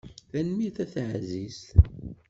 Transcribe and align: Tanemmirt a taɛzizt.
Tanemmirt 0.31 0.77
a 0.83 0.85
taɛzizt. 0.93 1.67